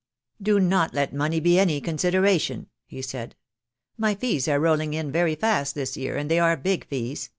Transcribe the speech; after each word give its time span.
"Do 0.41 0.59
not 0.59 0.95
let 0.95 1.13
money 1.13 1.39
be 1.39 1.59
any 1.59 1.79
consideration," 1.79 2.69
he 2.87 3.03
said. 3.03 3.35
"My 3.99 4.15
fees 4.15 4.47
are 4.47 4.59
rolling 4.59 4.95
in 4.95 5.11
very 5.11 5.35
fast 5.35 5.75
this 5.75 5.95
year, 5.95 6.17
and 6.17 6.27
they 6.31 6.39
are 6.39 6.57
big 6.57 6.87
fees. 6.87 7.29